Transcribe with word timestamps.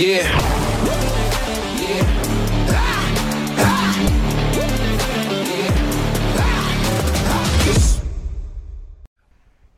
Yeah. 0.00 0.24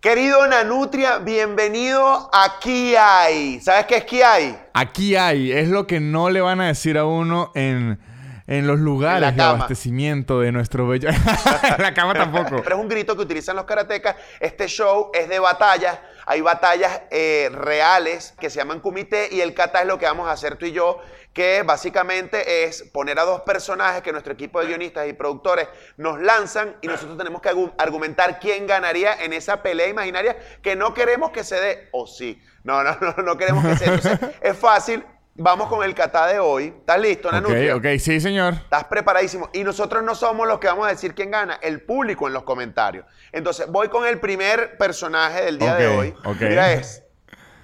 Querido 0.01 0.47
Nanutria, 0.47 1.19
bienvenido 1.19 2.31
a 2.33 2.61
Kiai. 2.61 3.59
¿Sabes 3.63 3.87
qué 3.87 3.97
es 3.97 4.05
Kiai? 4.05 4.57
Aquí 4.75 5.17
hay, 5.17 5.51
es 5.51 5.67
lo 5.67 5.89
que 5.89 5.99
no 5.99 6.31
le 6.31 6.41
van 6.41 6.61
a 6.61 6.69
decir 6.69 6.99
a 6.99 7.05
uno 7.05 7.51
en, 7.57 7.99
en 8.47 8.67
los 8.69 8.79
lugares 8.79 9.35
de 9.35 9.43
abastecimiento 9.43 10.39
de 10.39 10.53
nuestro 10.53 10.87
bello. 10.87 11.09
en 11.77 11.83
la 11.83 11.93
cama 11.95 12.15
tampoco. 12.15 12.63
Pero 12.63 12.77
es 12.77 12.81
un 12.81 12.89
grito 12.89 13.17
que 13.17 13.23
utilizan 13.23 13.57
los 13.57 13.65
karatecas. 13.65 14.15
Este 14.39 14.69
show 14.69 15.11
es 15.13 15.29
de 15.29 15.41
batallas. 15.41 15.99
Hay 16.27 16.41
batallas 16.41 17.03
eh, 17.11 17.51
reales 17.53 18.35
que 18.41 18.51
se 18.51 18.59
llaman 18.59 18.81
kumite 18.81 19.29
y 19.31 19.41
el 19.41 19.55
kata 19.55 19.81
es 19.81 19.87
lo 19.87 19.99
que 19.99 20.07
vamos 20.07 20.29
a 20.29 20.33
hacer 20.33 20.57
tú 20.57 20.67
y 20.67 20.73
yo, 20.73 21.01
que 21.33 21.63
básicamente 21.63 22.65
es 22.65 22.83
poner 22.93 23.19
a 23.19 23.25
dos 23.25 23.41
personajes 23.41 24.03
que 24.03 24.13
nuestro 24.13 24.35
equipo 24.35 24.61
de 24.61 24.67
guionistas 24.67 25.09
y 25.09 25.15
productores 25.15 25.69
nos 25.97 26.21
lanzan 26.21 26.77
y 26.83 26.89
nosotros 26.89 27.17
tenemos 27.17 27.41
que 27.41 27.51
argu- 27.51 27.73
argumentar 27.79 28.39
quién 28.39 28.67
ganaría 28.67 29.15
en 29.15 29.33
esa 29.33 29.63
pelea 29.63 29.89
imaginaria 29.89 30.37
que 30.63 30.77
no 30.77 30.93
queremos 30.95 31.31
que 31.31 31.43
se 31.45 31.59
dé. 31.61 31.89
O 31.93 32.07
sí. 32.07 32.43
No, 32.65 32.85
no, 32.85 32.97
no, 33.01 33.15
no 33.23 33.37
queremos 33.39 33.65
que 33.65 33.77
se 33.77 33.85
dé. 33.87 33.95
Entonces, 33.95 34.31
es 34.41 34.57
fácil. 34.57 35.05
Vamos 35.35 35.69
con 35.69 35.83
el 35.83 35.95
kata 35.95 36.27
de 36.27 36.39
hoy. 36.39 36.75
¿Estás 36.79 37.01
listo, 37.01 37.29
Ok, 37.29 37.35
Nanutria? 37.35 37.75
ok, 37.77 37.87
sí, 37.99 38.21
señor. 38.21 38.53
Estás 38.55 38.85
preparadísimo. 38.85 39.49
Y 39.55 39.65
nosotros 39.65 40.03
no 40.03 40.15
somos 40.15 40.47
los 40.47 40.59
que 40.59 40.67
vamos 40.67 40.87
a 40.87 40.91
decir 40.91 41.15
quién 41.15 41.31
gana, 41.31 41.59
el 41.63 41.83
público 41.83 42.27
en 42.27 42.35
los 42.35 42.43
comentarios. 42.43 43.07
Entonces, 43.33 43.67
voy 43.69 43.89
con 43.89 44.07
el 44.07 44.21
primer 44.21 44.77
personaje 44.77 45.43
del 45.45 45.59
día 45.59 45.75
de 45.77 45.87
Ok, 45.89 45.99
hoy. 45.99 46.15
ok. 46.25 46.37
Mira, 46.41 46.73
es. 46.73 47.03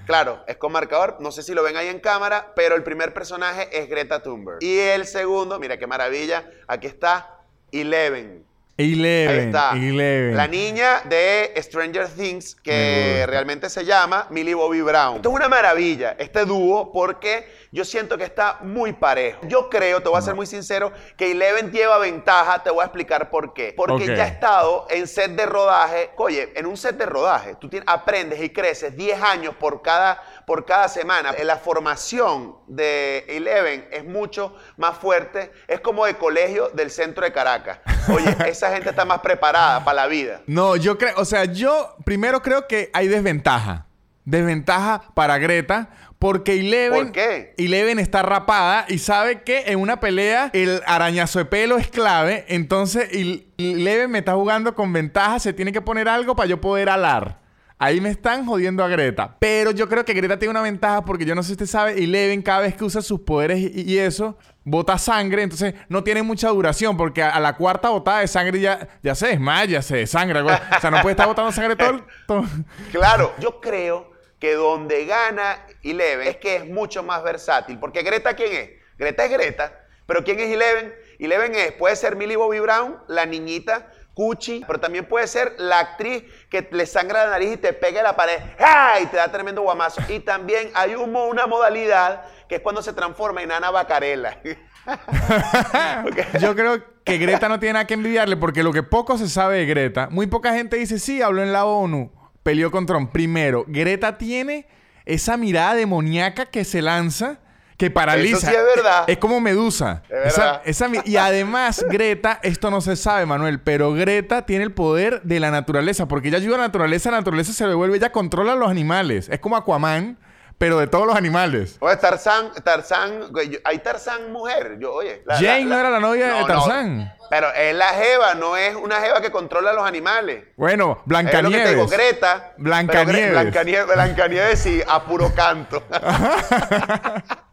Claro, 0.07 0.43
es 0.47 0.57
con 0.57 0.73
marcador. 0.73 1.19
No 1.21 1.31
sé 1.31 1.43
si 1.43 1.53
lo 1.53 1.63
ven 1.63 1.77
ahí 1.77 1.89
en 1.89 2.01
cámara, 2.01 2.53
pero 2.57 2.75
el 2.75 2.83
primer 2.83 3.13
personaje 3.13 3.69
es 3.79 3.91
Greta 3.91 4.23
Thunberg. 4.23 4.63
Y 4.63 4.79
el 4.79 5.07
segundo, 5.07 5.59
mira 5.61 5.77
qué 5.77 5.87
maravilla. 5.87 6.49
Aquí 6.67 6.87
está 6.87 7.41
Eleven. 7.71 8.47
Ahí 8.81 8.93
Eleven, 8.93 9.49
está. 9.49 9.73
Eleven. 9.73 10.37
La 10.37 10.47
niña 10.47 11.01
de 11.07 11.53
Stranger 11.57 12.07
Things, 12.07 12.55
que 12.55 13.25
realmente 13.27 13.69
se 13.71 13.85
llama 13.85 14.29
Millie 14.31 14.55
Bobby 14.55 14.83
Brown. 14.83 15.17
Esto 15.17 15.31
es 15.31 15.35
una 15.35 15.49
maravilla, 15.49 16.15
este 16.17 16.45
dúo, 16.45 16.93
porque 16.93 17.53
yo 17.73 17.85
siento 17.85 18.17
que 18.17 18.23
está 18.23 18.59
muy 18.63 18.93
parejo. 18.93 19.41
Yo 19.49 19.69
creo, 19.69 20.01
te 20.01 20.09
voy 20.09 20.19
a 20.19 20.23
ser 20.23 20.37
muy 20.37 20.47
sincero, 20.47 20.93
que 21.17 21.33
Eleven 21.33 21.73
lleva 21.73 21.99
ventaja. 21.99 22.63
Te 22.63 22.71
voy 22.71 22.83
a 22.83 22.85
explicar 22.85 23.31
por 23.31 23.53
qué. 23.53 23.75
Porque 23.77 23.95
Ok. 24.13 24.17
ya 24.17 24.23
ha 24.23 24.29
estado 24.29 24.87
en 24.91 25.09
set 25.09 25.33
de 25.33 25.47
rodaje. 25.47 26.11
Oye, 26.17 26.53
en 26.55 26.65
un 26.65 26.77
set 26.77 26.97
de 26.97 27.07
rodaje, 27.07 27.57
tú 27.57 27.69
aprendes 27.85 28.41
y 28.41 28.51
creces 28.51 28.97
10 28.97 29.21
años 29.21 29.57
por 29.57 29.83
cada, 29.83 30.23
por 30.47 30.65
cada 30.65 30.87
semana. 30.87 31.35
La 31.43 31.57
formación 31.57 32.55
de 32.69 33.25
Eleven 33.27 33.89
es 33.91 34.05
mucho 34.05 34.55
más 34.77 34.97
fuerte. 34.99 35.51
Es 35.67 35.81
como 35.81 36.07
de 36.07 36.15
colegio 36.15 36.69
del 36.69 36.93
centro 36.93 37.25
de 37.25 37.33
Caracas. 37.33 37.81
Oye, 38.13 38.37
esa 38.49 38.73
gente 38.73 38.91
está 38.91 39.05
más 39.05 39.21
preparada 39.21 39.85
para 39.85 40.03
la 40.03 40.07
vida. 40.07 40.43
No, 40.47 40.77
yo 40.77 40.99
creo, 40.99 41.15
o 41.17 41.25
sea, 41.25 41.45
yo 41.45 41.97
primero 42.05 42.43
creo 42.43 42.67
que 42.67 42.91
hay 42.93 43.09
desventaja. 43.09 43.87
Desventaja 44.25 45.03
para 45.15 45.39
Greta. 45.39 45.91
Porque 46.19 46.59
Eleven, 46.59 47.05
¿Por 47.05 47.13
qué? 47.13 47.55
Eleven 47.59 48.01
está 48.01 48.23
rapada 48.23 48.87
y 48.89 48.99
sabe 48.99 49.43
que 49.43 49.65
en 49.69 49.79
una 49.79 50.01
pelea 50.01 50.51
el 50.53 50.83
arañazo 50.85 51.39
de 51.39 51.45
pelo 51.45 51.79
es 51.79 51.89
clave. 51.89 52.45
Entonces, 52.49 53.09
Eleven 53.57 54.11
me 54.11 54.19
está 54.19 54.35
jugando 54.35 54.75
con 54.75 54.93
ventaja. 54.93 55.39
Se 55.39 55.53
tiene 55.53 55.71
que 55.71 55.81
poner 55.81 56.09
algo 56.09 56.35
para 56.35 56.49
yo 56.49 56.61
poder 56.61 56.89
alar. 56.89 57.39
Ahí 57.79 58.01
me 58.01 58.11
están 58.11 58.45
jodiendo 58.45 58.83
a 58.83 58.89
Greta. 58.89 59.37
Pero 59.39 59.71
yo 59.71 59.89
creo 59.89 60.05
que 60.05 60.13
Greta 60.13 60.41
tiene 60.41 60.51
una 60.51 60.63
ventaja 60.63 61.05
porque 61.05 61.25
yo 61.25 61.37
no 61.37 61.45
sé 61.45 61.49
si 61.49 61.53
usted 61.53 61.67
sabe, 61.67 62.03
Eleven 62.03 62.43
cada 62.43 62.61
vez 62.61 62.75
que 62.75 62.83
usa 62.83 63.01
sus 63.01 63.21
poderes 63.21 63.61
y, 63.61 63.83
y 63.83 63.99
eso, 63.99 64.37
bota 64.71 64.99
sangre. 64.99 65.43
Entonces 65.43 65.75
no 65.89 66.05
tiene 66.05 66.23
mucha 66.23 66.49
duración 66.49 66.97
porque 66.97 67.23
a, 67.23 67.39
la 67.41 67.57
cuarta 67.57 67.91
botada 67.91 68.21
de 68.21 68.29
sangre 68.29 68.61
ya, 68.61 68.89
ya 69.03 69.15
se 69.15 69.29
desmaya, 69.29 69.83
se 69.83 69.97
desangra. 69.97 70.45
O 70.45 70.81
sea, 70.81 70.91
no 70.91 71.01
puede 71.03 71.13
estar 71.13 71.27
botando 71.27 71.53
sangre 71.53 71.77
todo, 71.77 71.91
el- 71.91 72.03
Claro, 72.93 73.35
yo 73.39 73.61
creo 73.61 74.13
que 74.39 74.55
donde 74.55 75.05
gana 75.07 75.59
Eleven 75.83 76.29
es 76.29 76.37
que 76.37 76.57
es 76.57 76.67
mucho 76.67 77.03
más 77.03 77.23
versátil. 77.23 77.79
Porque 77.79 78.03
Greta, 78.03 78.35
¿quién 78.35 78.53
es? 78.53 78.71
Greta 78.99 79.25
es 79.25 79.31
Greta. 79.31 79.73
Pero 80.07 80.25
¿quién 80.25 80.39
es 80.41 80.51
Eleven? 80.51 80.95
Eleven 81.19 81.55
es, 81.55 81.73
puede 81.73 81.97
ser 81.97 82.17
Millie 82.17 82.37
Bobby 82.37 82.61
Brown, 82.61 82.97
la 83.09 83.27
niñita, 83.27 83.91
Cuchi, 84.15 84.65
pero 84.67 84.81
también 84.81 85.05
puede 85.05 85.29
ser 85.29 85.55
la 85.59 85.79
actriz 85.79 86.25
que 86.51 86.67
le 86.73 86.87
sangra 86.87 87.25
la 87.25 87.31
nariz 87.31 87.53
y 87.53 87.57
te 87.57 87.73
pega 87.73 88.03
la 88.03 88.17
pared 88.17 88.39
¡ay! 88.59 89.07
te 89.07 89.17
da 89.17 89.31
tremendo 89.31 89.63
guamazo. 89.63 90.01
Y 90.09 90.19
también 90.21 90.73
hay 90.75 90.97
una 90.97 91.47
modalidad 91.47 92.25
que 92.49 92.57
es 92.57 92.61
cuando 92.63 92.83
se 92.83 92.93
transforma 92.93 93.43
en 93.43 93.53
Ana 93.53 93.71
Bacarela. 93.71 94.41
Yo 96.41 96.55
creo 96.55 96.83
que 97.05 97.19
Greta 97.19 97.49
no 97.49 97.61
tiene 97.61 97.75
nada 97.75 97.87
que 97.87 97.95
envidiarle 97.95 98.37
porque 98.37 98.63
lo 98.63 98.73
que 98.73 98.83
poco 98.83 99.19
se 99.19 99.29
sabe 99.29 99.59
de 99.59 99.67
Greta, 99.67 100.09
muy 100.11 100.27
poca 100.27 100.55
gente 100.55 100.77
dice, 100.77 100.99
sí, 100.99 101.21
habló 101.21 101.43
en 101.43 101.53
la 101.53 101.67
ONU, 101.67 102.11
peleó 102.43 102.71
con 102.71 102.87
Trump. 102.87 103.13
Primero, 103.13 103.65
Greta 103.69 104.17
tiene 104.17 104.67
esa 105.05 105.37
mirada 105.37 105.75
demoníaca 105.75 106.47
que 106.47 106.65
se 106.65 106.81
lanza, 106.83 107.41
que 107.77 107.91
paraliza. 107.91 108.39
Eso 108.39 108.47
sí 108.49 108.55
es 108.55 108.77
verdad. 108.77 109.05
Es 109.07 109.19
como 109.19 109.41
Medusa. 109.41 110.03
Es 110.05 110.37
verdad. 110.37 110.63
esa 110.65 110.89
y 111.05 111.17
además, 111.17 111.85
Greta, 111.91 112.41
esto 112.43 112.71
no 112.71 112.81
se 112.81 112.97
sabe, 112.97 113.27
Manuel, 113.27 113.61
pero 113.61 113.93
Greta 113.93 114.47
tiene 114.47 114.65
el 114.65 114.73
poder 114.73 115.23
de 115.23 115.39
la 115.39 115.51
naturaleza, 115.51 116.09
porque 116.09 116.29
ella 116.29 116.39
ayuda 116.39 116.57
a 116.57 116.59
la 116.59 116.67
naturaleza, 116.67 117.11
la 117.11 117.19
naturaleza 117.19 117.53
se 117.53 117.67
devuelve, 117.67 117.99
ella 117.99 118.11
controla 118.11 118.53
a 118.53 118.57
los 118.57 118.71
animales. 118.71 119.29
Es 119.29 119.39
como 119.39 119.57
Aquaman, 119.57 120.19
pero 120.59 120.79
de 120.79 120.87
todos 120.89 121.07
los 121.07 121.17
animales. 121.17 121.77
Oye, 121.81 121.97
Tarzán, 121.97 122.51
Tarzán, 122.65 123.31
hay 123.65 123.79
Tarzán 123.79 124.33
mujer. 124.33 124.77
Yo, 124.81 124.93
oye, 124.93 125.23
la- 125.25 125.37
Jane 125.37 125.65
la- 125.65 125.75
no 125.75 125.79
era 125.81 125.91
la 125.91 126.01
novia 126.01 126.27
de 126.27 126.41
no. 126.41 126.47
Tarzán. 126.47 127.15
Pero 127.31 127.53
es 127.53 127.75
la 127.75 127.89
jeva, 127.89 128.35
no 128.35 128.57
es 128.57 128.75
una 128.75 128.97
jeva 129.01 129.21
que 129.21 129.31
controla 129.31 129.71
a 129.71 129.75
los 129.75 129.87
animales. 129.87 130.45
Bueno, 130.57 131.03
Es 131.05 131.13
lo 131.13 131.19
que 131.51 131.59
te 131.59 131.69
digo, 131.69 131.87
Blancanieves. 131.87 131.91
Greta. 131.91 132.53
Blancanieves. 132.57 133.31
Blancanieves, 133.33 133.87
Blancanieves 133.95 134.59
sí, 134.59 134.83
a 134.89 135.03
puro 135.05 135.33
canto. 135.35 135.83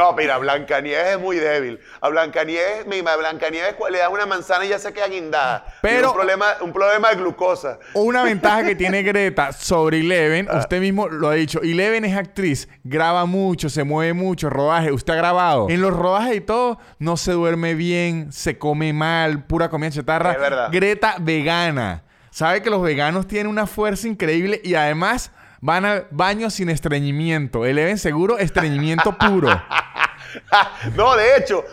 no, 0.00 0.12
mira, 0.14 0.38
Blancanieves 0.38 1.08
es 1.08 1.20
muy 1.20 1.36
débil. 1.36 1.78
A 2.00 2.08
Blancanieves, 2.08 2.86
a 3.06 3.16
Blancanieves 3.16 3.74
le 3.90 3.98
das 3.98 4.08
una 4.10 4.24
manzana 4.26 4.64
y 4.64 4.68
ya 4.68 4.78
se 4.78 4.92
queda 4.92 5.08
guindada. 5.08 5.64
Pero- 5.82 6.08
un 6.10 6.14
problema, 6.16 6.46
un 6.62 6.72
problema 6.72 7.10
de 7.10 7.16
glucosa. 7.16 7.78
Una 7.94 8.22
ventaja 8.24 8.64
que 8.64 8.74
tiene 8.74 9.02
Greta 9.10 9.52
sobre 9.52 10.00
Eleven, 10.00 10.46
Ah. 10.50 10.58
usted 10.58 10.80
mismo 10.80 11.08
lo 11.08 11.28
ha 11.28 11.34
dicho, 11.34 11.60
Eleven 11.62 12.04
es 12.04 12.16
actriz, 12.16 12.68
graba 12.82 13.26
mucho, 13.26 13.68
se 13.68 13.84
mueve 13.84 14.14
mucho, 14.14 14.48
rodaje, 14.48 14.90
usted 14.92 15.12
ha 15.12 15.16
grabado. 15.16 15.66
En 15.68 15.82
los 15.82 15.92
rodajes 15.92 16.36
y 16.36 16.40
todo, 16.40 16.78
no 16.98 17.16
se 17.16 17.32
duerme 17.32 17.74
bien, 17.74 18.32
se 18.32 18.56
come 18.58 18.92
mal, 18.92 19.44
pura 19.44 19.68
comida 19.68 19.90
chatarra. 19.90 20.32
Es 20.32 20.40
verdad. 20.40 20.68
Greta 20.72 21.16
vegana. 21.20 22.04
Sabe 22.30 22.62
que 22.62 22.70
los 22.70 22.80
veganos 22.80 23.26
tienen 23.26 23.48
una 23.48 23.66
fuerza 23.66 24.06
increíble 24.06 24.60
y 24.64 24.74
además 24.76 25.32
van 25.60 25.84
al 25.84 26.06
baño 26.10 26.50
sin 26.50 26.70
estreñimiento. 26.70 27.64
Eleven 27.64 27.98
seguro 27.98 28.38
estreñimiento 28.38 29.16
puro. 29.16 29.48
no, 30.96 31.16
de 31.16 31.36
hecho, 31.36 31.64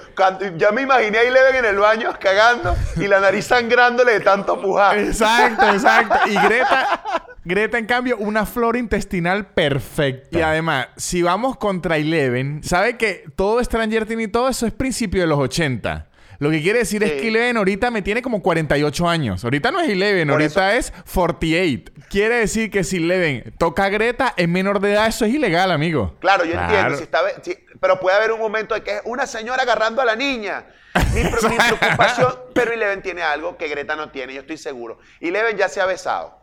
ya 0.58 0.72
me 0.72 0.82
imaginé 0.82 1.20
a 1.20 1.24
Eleven 1.24 1.56
en 1.56 1.66
el 1.66 1.78
baño 1.78 2.14
cagando 2.20 2.76
y 2.96 3.08
la 3.08 3.20
nariz 3.20 3.46
sangrándole 3.46 4.14
de 4.14 4.20
tanto 4.20 4.60
pujar. 4.62 4.98
Exacto, 4.98 5.70
exacto. 5.70 6.16
Y 6.28 6.34
Greta, 6.34 7.04
Greta, 7.46 7.78
en 7.78 7.86
cambio, 7.86 8.18
una 8.18 8.46
flora 8.46 8.78
intestinal 8.78 9.48
perfecta. 9.48 10.38
Y 10.38 10.42
además, 10.42 10.88
si 10.98 11.22
vamos 11.22 11.58
contra 11.58 11.98
Eleven, 11.98 12.64
¿sabe 12.64 12.98
que 12.98 13.26
todo 13.36 13.64
Stranger 13.64 14.06
Things 14.06 14.24
y 14.24 14.28
todo 14.28 14.50
eso 14.50 14.66
es 14.66 14.74
principio 14.74 15.22
de 15.22 15.28
los 15.28 15.40
80? 15.40 16.08
Lo 16.40 16.50
que 16.52 16.62
quiere 16.62 16.80
decir 16.80 17.04
es 17.04 17.14
que 17.14 17.28
Eleven 17.30 17.58
ahorita 17.58 17.90
me 17.92 18.02
tiene 18.02 18.22
como 18.22 18.42
48 18.42 19.08
años. 19.10 19.44
Ahorita 19.44 19.72
no 19.72 19.80
es 19.80 19.90
Eleven, 19.90 20.28
Por 20.28 20.34
ahorita 20.42 20.76
es 20.76 20.92
48. 21.14 21.92
Quiere 22.10 22.36
decir 22.36 22.70
que 22.72 22.84
si 22.84 22.98
Eleven 22.98 23.54
toca 23.58 23.86
a 23.86 23.90
Greta, 23.90 24.34
es 24.38 24.48
menor 24.48 24.80
de 24.80 24.94
edad, 24.94 25.08
eso 25.08 25.26
es 25.26 25.34
ilegal, 25.34 25.72
amigo. 25.72 26.16
Claro, 26.20 26.46
yo 26.46 26.52
Claro. 26.54 26.66
entiendo. 26.74 26.98
Si 26.98 27.04
está, 27.04 27.22
ve- 27.22 27.36
si- 27.42 27.58
pero 27.80 28.00
puede 28.00 28.18
haber 28.18 28.32
un 28.32 28.40
momento 28.40 28.76
en 28.76 28.84
que 28.84 28.96
es 28.98 29.02
una 29.06 29.26
señora 29.28 29.64
agarrando 29.64 30.02
a 30.02 30.06
la 30.06 30.16
niña. 30.16 30.66
Mi, 31.14 31.22
preocupación, 31.30 32.34
pero 32.54 32.72
Eleven 32.74 33.02
tiene 33.02 33.22
algo 33.24 33.58
que 33.58 33.68
Greta 33.68 33.96
no 33.96 34.10
tiene, 34.10 34.34
yo 34.34 34.42
estoy 34.42 34.58
seguro. 34.58 35.00
Eleven 35.20 35.58
ya 35.58 35.70
se 35.70 35.82
ha 35.82 35.86
besado. 35.86 36.38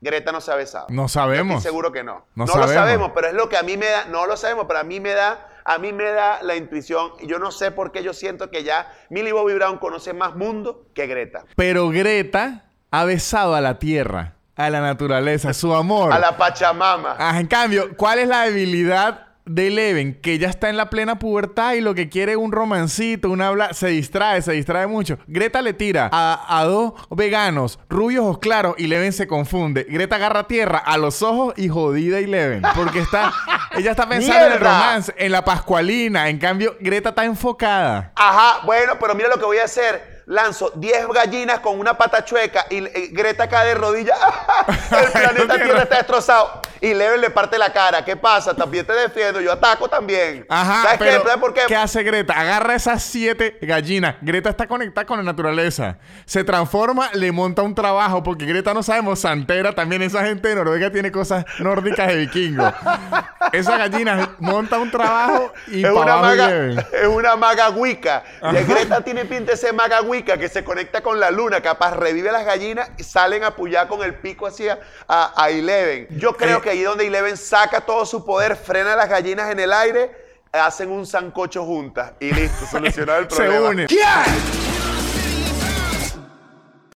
Greta 0.00 0.32
no 0.32 0.40
se 0.40 0.50
ha 0.50 0.56
besado. 0.56 0.86
No 0.90 1.02
Yo 1.04 1.08
sabemos. 1.08 1.58
Estoy 1.58 1.70
seguro 1.70 1.92
que 1.92 2.02
no. 2.02 2.24
No 2.34 2.44
No, 2.44 2.46
lo 2.46 2.52
sabemos. 2.52 2.74
sabemos, 2.74 3.12
pero 3.14 3.28
es 3.28 3.34
lo 3.34 3.48
que 3.48 3.56
a 3.56 3.62
mí 3.62 3.76
me 3.76 3.86
da, 3.86 4.06
no 4.06 4.26
lo 4.26 4.36
sabemos, 4.36 4.64
pero 4.66 4.80
a 4.80 4.84
mí 4.84 4.98
me 4.98 5.10
da, 5.12 5.48
a 5.64 5.78
mí 5.78 5.92
me 5.92 6.04
da 6.04 6.42
la 6.42 6.56
intuición. 6.56 7.12
Y 7.20 7.26
yo 7.26 7.38
no 7.38 7.50
sé 7.50 7.70
por 7.70 7.92
qué 7.92 8.02
yo 8.02 8.12
siento 8.12 8.50
que 8.50 8.64
ya 8.64 8.92
Millie 9.10 9.32
Bobby 9.32 9.54
Brown 9.54 9.78
conoce 9.78 10.12
más 10.12 10.34
mundo 10.34 10.86
que 10.94 11.06
Greta. 11.06 11.44
Pero 11.56 11.88
Greta 11.90 12.64
ha 12.90 13.04
besado 13.04 13.54
a 13.54 13.60
la 13.60 13.78
tierra, 13.78 14.34
a 14.56 14.70
la 14.70 14.80
naturaleza, 14.80 15.52
su 15.54 15.74
amor. 15.74 16.12
A 16.12 16.18
la 16.18 16.36
Pachamama. 16.36 17.16
Ah, 17.18 17.40
en 17.40 17.46
cambio, 17.46 17.96
¿cuál 17.96 18.18
es 18.18 18.28
la 18.28 18.42
debilidad 18.42 19.31
de 19.44 19.68
Eleven, 19.68 20.20
que 20.20 20.38
ya 20.38 20.48
está 20.48 20.68
en 20.70 20.76
la 20.76 20.90
plena 20.90 21.18
pubertad 21.18 21.74
y 21.74 21.80
lo 21.80 21.94
que 21.94 22.08
quiere 22.08 22.32
es 22.32 22.38
un 22.38 22.52
romancito, 22.52 23.30
una 23.30 23.48
habla, 23.48 23.72
se 23.72 23.88
distrae, 23.88 24.42
se 24.42 24.52
distrae 24.52 24.86
mucho. 24.86 25.18
Greta 25.26 25.62
le 25.62 25.72
tira 25.72 26.08
a, 26.12 26.58
a 26.58 26.64
dos 26.64 26.92
veganos, 27.10 27.78
rubios 27.88 28.24
o 28.24 28.40
claros, 28.40 28.74
y 28.78 28.84
Eleven 28.84 29.12
se 29.12 29.26
confunde. 29.26 29.86
Greta 29.88 30.16
agarra 30.16 30.46
tierra 30.46 30.78
a 30.78 30.96
los 30.98 31.22
ojos 31.22 31.54
y 31.56 31.68
jodida 31.68 32.18
Eleven. 32.18 32.62
Porque 32.74 33.00
está, 33.00 33.32
ella 33.76 33.90
está 33.90 34.08
pensando 34.08 34.46
en 34.46 34.52
el 34.52 34.60
romance, 34.60 35.14
en 35.16 35.32
la 35.32 35.44
pascualina. 35.44 36.28
En 36.28 36.38
cambio, 36.38 36.76
Greta 36.80 37.10
está 37.10 37.24
enfocada. 37.24 38.12
Ajá, 38.14 38.64
bueno, 38.64 38.94
pero 39.00 39.14
mira 39.14 39.28
lo 39.28 39.38
que 39.38 39.44
voy 39.44 39.58
a 39.58 39.64
hacer. 39.64 40.11
Lanzo 40.26 40.72
10 40.76 41.08
gallinas 41.08 41.60
con 41.60 41.78
una 41.78 41.96
pata 41.98 42.24
chueca 42.24 42.66
y 42.70 42.84
eh, 42.84 43.08
Greta 43.12 43.48
cae 43.48 43.68
de 43.68 43.74
rodillas. 43.74 44.18
El 44.90 45.10
planeta 45.10 45.54
Tierra 45.54 45.82
está 45.82 45.96
destrozado. 45.96 46.62
Y 46.80 46.94
Leven 46.94 47.20
le 47.20 47.30
parte 47.30 47.58
la 47.58 47.72
cara. 47.72 48.04
¿Qué 48.04 48.16
pasa? 48.16 48.54
También 48.54 48.84
te 48.84 48.92
defiendo. 48.92 49.40
Yo 49.40 49.52
ataco 49.52 49.88
también. 49.88 50.44
Ajá, 50.48 50.82
¿Sabes 50.82 50.98
pero 50.98 51.22
qué? 51.22 51.28
¿Sabes 51.28 51.40
por 51.40 51.54
qué? 51.54 51.60
¿qué 51.68 51.76
hace 51.76 52.02
Greta? 52.02 52.34
Agarra 52.34 52.74
esas 52.74 53.04
siete 53.04 53.56
gallinas. 53.62 54.16
Greta 54.20 54.50
está 54.50 54.66
conectada 54.66 55.06
con 55.06 55.18
la 55.18 55.22
naturaleza. 55.22 55.98
Se 56.24 56.42
transforma, 56.42 57.10
le 57.12 57.30
monta 57.30 57.62
un 57.62 57.76
trabajo, 57.76 58.24
porque 58.24 58.46
Greta 58.46 58.74
no 58.74 58.82
sabemos, 58.82 59.20
santera, 59.20 59.72
también 59.74 60.02
esa 60.02 60.24
gente 60.24 60.48
de 60.48 60.56
Noruega 60.56 60.90
tiene 60.90 61.12
cosas 61.12 61.44
nórdicas 61.60 62.08
de 62.08 62.16
vikingos. 62.16 62.74
Esas 63.52 63.78
gallinas 63.78 64.28
monta 64.38 64.78
un 64.78 64.90
trabajo 64.90 65.52
y 65.68 65.84
Es 65.84 65.90
una, 65.90 66.16
maga, 66.16 66.50
es 66.92 67.06
una 67.06 67.36
maga. 67.36 67.70
De 67.70 68.64
Greta 68.64 69.02
tiene 69.02 69.24
pinta 69.24 69.52
ese 69.52 69.72
maga 69.72 70.00
wicca 70.02 70.38
que 70.38 70.48
se 70.48 70.64
conecta 70.64 71.02
con 71.02 71.20
la 71.20 71.30
luna, 71.30 71.60
capaz 71.60 71.94
revive 71.94 72.32
las 72.32 72.44
gallinas 72.44 72.90
y 72.98 73.02
salen 73.04 73.44
a 73.44 73.54
pullar 73.54 73.88
con 73.88 74.02
el 74.02 74.14
pico 74.14 74.46
hacia 74.46 74.78
a, 75.06 75.32
a 75.36 75.50
Eleven. 75.50 76.06
Yo 76.18 76.34
creo 76.36 76.58
Eh. 76.58 76.60
que 76.62 76.70
ahí 76.70 76.82
donde 76.82 77.06
Eleven 77.06 77.36
saca 77.36 77.82
todo 77.82 78.06
su 78.06 78.24
poder, 78.24 78.56
frena 78.56 78.96
las 78.96 79.08
gallinas 79.08 79.50
en 79.50 79.60
el 79.60 79.72
aire, 79.72 80.10
hacen 80.52 80.90
un 80.90 81.06
sancocho 81.06 81.64
juntas 81.64 82.12
y 82.20 82.32
listo, 82.32 82.66
solucionado 82.66 83.20
el 83.20 83.24
Se 83.30 83.36
problema. 83.36 83.68
une. 83.68 83.86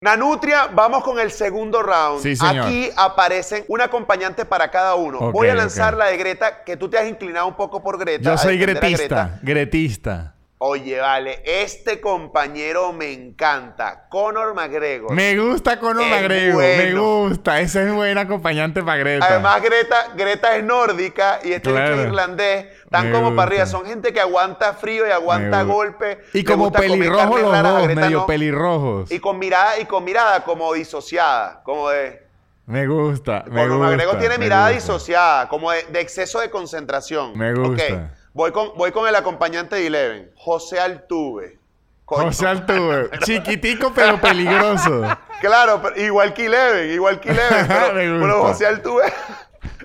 Nanutria, 0.05 0.67
vamos 0.67 1.03
con 1.03 1.19
el 1.19 1.31
segundo 1.31 1.83
round. 1.83 2.23
Sí, 2.23 2.37
señor. 2.37 2.67
Aquí 2.67 2.91
aparecen 2.95 3.65
un 3.69 3.81
acompañante 3.81 4.45
para 4.45 4.71
cada 4.71 4.97
uno. 4.97 5.33
Voy 5.33 5.49
a 5.49 5.55
lanzar 5.55 5.97
la 5.97 6.09
de 6.09 6.19
Greta, 6.19 6.63
que 6.63 6.77
tú 6.77 6.91
te 6.91 6.99
has 6.99 7.09
inclinado 7.09 7.47
un 7.47 7.57
poco 7.57 7.83
por 7.83 7.99
Greta. 7.99 8.33
Yo 8.33 8.37
soy 8.37 8.59
gretista. 8.59 8.99
Greta. 8.99 9.39
Gretista. 9.41 10.34
Oye, 10.67 10.99
vale, 10.99 11.43
este 11.45 12.01
compañero 12.01 12.95
me 12.95 13.13
encanta. 13.13 14.07
Conor 14.09 14.55
McGregor. 14.55 15.13
Me 15.13 15.37
gusta 15.37 15.79
Conor 15.79 16.07
McGregor. 16.07 16.63
Me 16.63 16.95
gusta. 16.95 17.61
Ese 17.61 17.87
es 17.87 17.93
buen 17.93 18.17
acompañante 18.17 18.83
para 18.83 18.97
Greta. 18.97 19.27
Además, 19.27 19.61
Greta, 19.61 20.13
Greta 20.17 20.57
es 20.57 20.65
nórdica 20.65 21.41
y 21.45 21.53
este 21.53 21.69
Claro. 21.71 21.97
es 22.01 22.07
irlandés. 22.07 22.67
Están 22.83 23.09
Me 23.09 23.13
como 23.13 23.37
para 23.37 23.49
arriba. 23.49 23.67
Son 23.67 23.85
gente 23.85 24.15
que 24.15 24.21
aguanta 24.21 24.73
frío 24.73 25.07
y 25.07 25.11
aguanta 25.11 25.65
golpe. 25.65 26.21
Y 26.33 26.43
como 26.45 26.73
pelirrojos 26.73 27.43
los 27.43 27.63
dos, 27.63 27.83
Greta 27.83 28.01
medio 28.01 28.19
no. 28.21 28.27
pelirrojos. 28.27 29.13
Y 29.13 29.21
con 29.21 29.39
mirada, 29.39 29.79
y 29.79 29.85
con 29.85 30.03
mirada 30.03 30.45
como 30.45 30.73
disociada. 30.73 31.63
Como 31.63 31.91
de. 31.91 32.27
Me 32.65 32.87
gusta. 32.87 33.45
Me 33.49 33.61
Conor 33.65 33.77
gusta. 33.77 33.91
McGregor 33.91 34.19
tiene 34.19 34.39
mirada 34.39 34.69
disociada, 34.71 35.47
como 35.51 35.71
de, 35.73 35.83
de 35.93 36.01
exceso 36.01 36.41
de 36.41 36.49
concentración. 36.49 37.37
Me 37.37 37.53
gusta. 37.53 38.15
Voy 38.35 38.51
con, 38.51 38.77
voy 38.77 38.91
con 38.91 39.07
el 39.07 39.15
acompañante 39.15 39.77
de 39.77 39.87
Eleven, 39.87 40.33
José 40.37 40.81
Altuve. 40.81 41.57
Coño, 42.05 42.25
José 42.25 42.49
Altuve. 42.49 43.09
Chiquitico 43.25 43.93
pero 43.95 44.21
peligroso. 44.21 45.03
Claro, 45.41 45.83
pero 45.83 46.01
igual 46.01 46.33
que 46.33 46.47
Eleven, 46.47 46.91
igual 46.91 47.21
que 47.21 47.29
Eleven. 47.29 47.67
Pero, 47.69 48.21
pero. 48.21 48.43
José 48.45 48.67
Altuve 48.67 49.13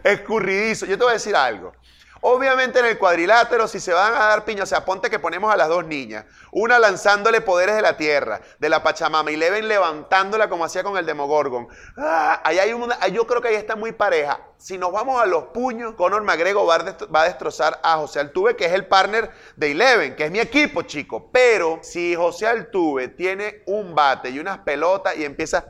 escurridizo. 0.06 0.86
Yo 0.86 0.98
te 0.98 1.04
voy 1.04 1.12
a 1.12 1.14
decir 1.16 1.36
algo. 1.36 1.74
Obviamente 2.22 2.80
en 2.80 2.86
el 2.86 2.98
cuadrilátero, 2.98 3.68
si 3.68 3.80
se 3.80 3.94
van 3.94 4.14
a 4.14 4.26
dar 4.28 4.44
piña, 4.44 4.64
o 4.64 4.66
sea, 4.66 4.84
ponte 4.84 5.10
que 5.10 5.20
ponemos 5.20 5.54
a 5.54 5.58
las 5.58 5.70
dos 5.70 5.86
niñas. 5.86 6.26
Una 6.52 6.78
lanzándole 6.78 7.42
poderes 7.42 7.76
de 7.76 7.82
la 7.82 7.96
tierra, 7.96 8.42
de 8.60 8.70
la 8.70 8.84
Pachamama, 8.84 9.32
y 9.32 9.38
Leven 9.38 9.68
levantándola 9.68 10.50
como 10.50 10.66
hacía 10.66 10.84
con 10.84 10.98
el 10.98 11.06
Demogorgon. 11.06 11.68
Ah, 11.98 12.42
ahí 12.44 12.60
hay 12.60 12.74
una, 12.74 13.08
yo 13.08 13.26
creo 13.26 13.42
que 13.42 13.50
ahí 13.50 13.56
está 13.56 13.76
muy 13.76 13.94
pareja. 13.94 14.42
Si 14.58 14.78
nos 14.78 14.92
vamos 14.92 15.22
a 15.22 15.26
los 15.26 15.46
puños, 15.46 15.96
Conor 15.96 16.24
McGregor 16.24 16.68
va 16.68 16.76
a, 16.76 17.08
va 17.08 17.22
a 17.22 17.26
destrozar 17.26 17.80
a 17.82 17.96
José 17.96 18.20
Altuve, 18.20 18.58
que 18.58 18.66
es 18.66 18.74
el 18.74 18.86
partner 18.86 19.32
de 19.56 19.72
Eleven, 19.72 20.16
que 20.18 20.26
es 20.26 20.32
mi 20.32 20.40
equipo, 20.40 20.82
chico. 20.82 21.30
Pero 21.32 21.80
si 21.82 22.16
José 22.16 22.48
Altuve 22.48 23.08
tiene 23.08 23.64
un 23.68 23.96
bate 23.96 24.30
y 24.30 24.40
unas 24.40 24.60
pelotas 24.60 25.16
y 25.16 25.24
empieza 25.24 25.66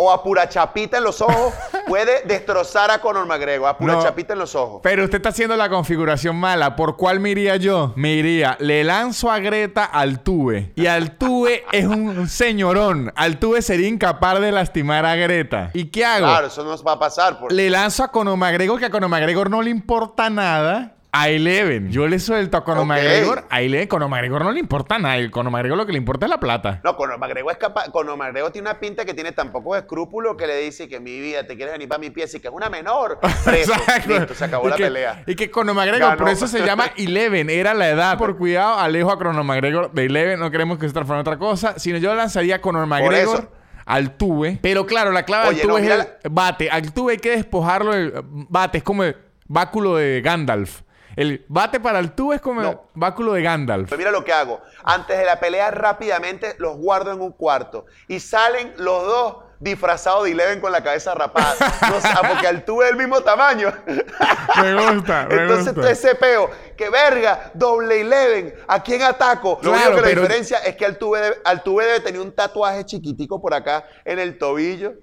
o 0.00 0.12
a 0.12 0.22
pura 0.22 0.48
chapita 0.48 0.98
en 0.98 1.02
los 1.04 1.20
ojos, 1.20 1.52
puede 1.88 2.22
destrozar 2.22 2.88
a 2.92 3.00
Conor 3.00 3.26
McGregor. 3.26 3.68
A 3.68 3.76
pura 3.76 3.94
No. 3.94 4.02
chapita 4.02 4.32
en 4.34 4.38
los 4.38 4.54
ojos. 4.54 4.80
Pero 4.80 5.02
usted 5.02 5.16
está 5.16 5.30
haciendo 5.30 5.56
la 5.56 5.68
configuración 5.68 6.36
mala. 6.36 6.76
¿Por 6.76 6.96
cuál 6.96 7.18
me 7.18 7.30
iría 7.30 7.56
yo? 7.56 7.92
Me 7.96 8.12
iría, 8.12 8.56
le 8.60 8.84
lanzo 8.84 9.28
a 9.28 9.40
Greta 9.40 9.84
Altuve. 9.84 10.72
Y 10.76 10.86
Altuve 10.86 11.64
es 11.72 11.84
un 11.86 12.28
señorón. 12.28 13.12
Altuve 13.16 13.60
sería 13.60 13.88
incapaz 13.88 14.38
de 14.40 14.52
lastimar 14.52 15.04
a 15.04 15.16
Greta. 15.16 15.70
¿Y 15.74 15.86
qué 15.86 16.04
hago? 16.04 16.26
Claro, 16.26 16.46
eso 16.46 16.62
nos 16.62 16.86
va 16.86 16.92
a 16.92 16.98
pasar. 17.00 17.40
Por... 17.40 17.52
Le 17.52 17.68
lanzo 17.68 18.04
a 18.04 18.12
Conor 18.12 18.36
McGregor, 18.36 18.78
que 18.78 18.86
a 18.86 18.90
Conor 18.90 19.08
McGregor 19.10 19.50
no 19.50 19.62
le 19.62 19.70
importa 19.70 20.30
nada. 20.30 20.94
A 21.10 21.30
Eleven. 21.30 21.90
Yo 21.90 22.06
le 22.06 22.18
suelto 22.18 22.58
a 22.58 22.64
Conor 22.64 22.82
Ok. 22.82 22.88
McGregor. 22.88 23.44
A 23.48 23.62
Eleven, 23.62 23.88
Conor 23.88 24.10
McGregor 24.10 24.44
no 24.44 24.52
le 24.52 24.60
importa 24.60 24.98
nada. 24.98 25.16
El 25.16 25.30
Conor 25.30 25.50
McGregor 25.50 25.78
lo 25.78 25.86
que 25.86 25.92
le 25.92 25.98
importa 25.98 26.26
es 26.26 26.30
la 26.30 26.38
plata. 26.38 26.80
No, 26.84 26.96
Conor 26.96 27.18
McGregor 27.18 27.50
es 27.50 27.56
capaz. 27.58 27.90
Conor 27.90 28.18
McGregor 28.18 28.52
tiene 28.52 28.68
una 28.70 28.78
pinta 28.78 29.06
que 29.06 29.14
tiene 29.14 29.32
tan 29.32 29.50
poco 29.50 29.74
escrúpulo 29.74 30.36
que 30.36 30.46
le 30.46 30.56
dice 30.58 30.86
que 30.86 31.00
mi 31.00 31.18
vida, 31.18 31.46
te 31.46 31.56
quieres 31.56 31.72
venir 31.72 31.88
para 31.88 31.98
mi 31.98 32.10
pies 32.10 32.34
y 32.34 32.40
que 32.40 32.48
es 32.48 32.54
una 32.54 32.68
menor. 32.68 33.18
Preso. 33.44 33.72
Listo, 34.06 34.34
se 34.34 34.44
acabó 34.44 34.66
Y 34.66 34.70
la 34.70 34.76
que- 34.76 34.84
pelea. 34.84 35.22
Y 35.26 35.34
que 35.34 35.50
Conor 35.50 35.74
McGregor, 35.74 36.00
Ganó. 36.10 36.16
por 36.18 36.28
eso 36.28 36.46
se 36.46 36.60
llama 36.64 36.90
Eleven, 36.98 37.48
era 37.48 37.72
la 37.72 37.88
edad. 37.88 38.18
Por 38.18 38.36
cuidado, 38.36 38.78
alejo 38.78 39.10
a 39.10 39.16
Conor 39.18 39.42
McGregor 39.44 39.90
de 39.92 40.04
Eleven, 40.04 40.38
no 40.38 40.50
queremos 40.50 40.78
que 40.78 40.86
se 40.88 40.92
transforme 40.92 41.20
en 41.20 41.26
otra 41.26 41.38
cosa. 41.38 41.78
Sino 41.78 41.96
yo 41.98 42.14
lanzaría 42.14 42.56
a 42.56 42.60
Conor 42.60 42.86
McGregor 42.86 43.50
al 43.86 44.18
tuve. 44.18 44.58
Pero 44.60 44.84
claro, 44.84 45.10
la 45.12 45.22
clave 45.24 45.48
Oye, 45.48 45.62
al 45.62 45.66
tuve 45.68 45.80
no, 45.80 45.94
es 45.94 46.08
el 46.24 46.30
bate. 46.30 46.68
Al 46.70 46.92
tuve 46.92 47.12
hay 47.12 47.18
que 47.18 47.30
despojarlo 47.30 47.92
del 47.92 48.12
bate. 48.22 48.76
Es 48.78 48.84
como 48.84 49.04
el 49.04 49.16
báculo 49.46 49.96
de 49.96 50.20
Gandalf. 50.20 50.82
El 51.18 51.44
bate 51.48 51.80
para 51.80 51.98
el 51.98 52.12
tuve 52.12 52.36
es 52.36 52.40
como 52.40 52.60
el 52.62 52.78
báculo 52.94 53.32
de 53.32 53.42
Gandalf. 53.42 53.88
Pero 53.88 53.98
mira 53.98 54.10
lo 54.12 54.22
que 54.24 54.32
hago. 54.32 54.60
Antes 54.84 55.18
de 55.18 55.24
la 55.24 55.40
pelea, 55.40 55.72
rápidamente 55.72 56.54
los 56.58 56.76
guardo 56.76 57.10
en 57.12 57.20
un 57.20 57.32
cuarto. 57.32 57.86
Y 58.06 58.20
salen 58.20 58.72
los 58.76 59.04
dos 59.04 59.36
disfrazados 59.58 60.22
de 60.26 60.30
Eleven 60.30 60.60
con 60.60 60.70
la 60.70 60.80
cabeza 60.84 61.14
rapada. 61.16 61.56
No 61.90 62.00
sé, 62.00 62.08
porque 62.28 62.46
Altuve 62.46 62.84
es 62.84 62.90
del 62.92 62.98
mismo 63.00 63.20
tamaño. 63.22 63.72
Me 64.62 64.92
gusta, 64.92 65.26
me 65.28 65.42
Entonces 65.42 65.74
gusta. 65.74 65.90
ese 65.90 66.14
peo, 66.14 66.50
que 66.76 66.88
verga, 66.88 67.50
doble 67.54 68.00
Eleven, 68.02 68.54
¿a 68.68 68.80
quién 68.82 69.02
ataco? 69.02 69.58
Lo 69.62 69.72
Claro, 69.72 69.90
único 69.90 69.96
que 70.04 70.08
pero- 70.10 70.22
la 70.22 70.28
diferencia 70.28 70.58
es 70.58 70.76
que 70.76 70.84
debe, 70.88 71.36
Altuve 71.44 71.84
debe 71.84 72.00
tener 72.00 72.20
un 72.20 72.30
tatuaje 72.32 72.84
chiquitico 72.84 73.40
por 73.42 73.54
acá 73.54 73.84
en 74.04 74.20
el 74.20 74.38
tobillo. 74.38 74.94